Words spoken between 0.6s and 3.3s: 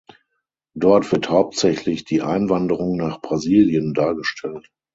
Dort wird hauptsächlich die Einwanderung nach